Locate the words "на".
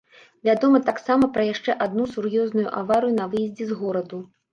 3.19-3.29